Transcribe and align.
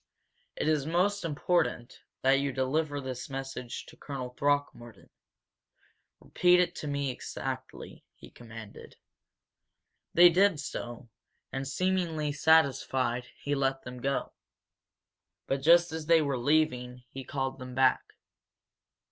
It 0.55 0.67
is 0.67 0.87
most 0.87 1.23
important 1.23 2.01
that 2.23 2.39
you 2.39 2.51
deliver 2.51 2.99
this 2.99 3.29
message 3.29 3.85
to 3.85 3.95
Colonel 3.95 4.31
Throckmorton. 4.31 5.11
Repeat 6.19 6.59
it 6.59 6.73
to 6.77 6.87
me 6.87 7.11
exactly," 7.11 8.03
he 8.15 8.31
commanded. 8.31 8.95
They 10.15 10.29
did 10.29 10.59
so, 10.59 11.07
and, 11.51 11.67
seemingly 11.67 12.31
satisfied, 12.31 13.27
he 13.43 13.53
let 13.53 13.83
them 13.83 14.01
go. 14.01 14.31
But 15.45 15.61
just 15.61 15.91
as 15.91 16.07
they 16.07 16.23
were 16.23 16.35
leaving, 16.35 17.03
he 17.11 17.23
called 17.23 17.59
them 17.59 17.75
back. 17.75 18.01